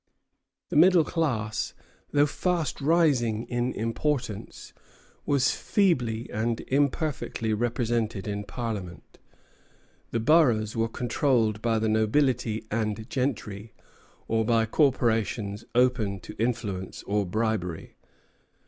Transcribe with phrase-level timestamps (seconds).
[0.69, 1.75] The middle class,
[2.11, 4.73] though fast rising in importance,
[5.27, 9.19] was feebly and imperfectly represented in parliament.
[10.09, 13.75] The boroughs were controlled by the nobility and gentry,
[14.27, 17.95] or by corporations open to influence or bribery.